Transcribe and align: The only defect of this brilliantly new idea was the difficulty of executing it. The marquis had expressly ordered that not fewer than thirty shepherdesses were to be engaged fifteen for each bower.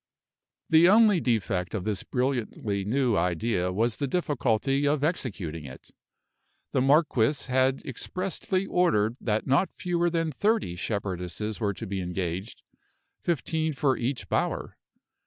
The 0.71 0.89
only 0.89 1.19
defect 1.19 1.75
of 1.75 1.83
this 1.83 2.01
brilliantly 2.01 2.83
new 2.83 3.15
idea 3.15 3.71
was 3.71 3.97
the 3.97 4.07
difficulty 4.07 4.87
of 4.87 5.03
executing 5.03 5.63
it. 5.65 5.91
The 6.71 6.81
marquis 6.81 7.45
had 7.47 7.85
expressly 7.85 8.65
ordered 8.65 9.15
that 9.21 9.45
not 9.45 9.69
fewer 9.75 10.09
than 10.09 10.31
thirty 10.31 10.75
shepherdesses 10.75 11.59
were 11.59 11.75
to 11.75 11.85
be 11.85 12.01
engaged 12.01 12.63
fifteen 13.21 13.73
for 13.73 13.95
each 13.95 14.27
bower. 14.27 14.75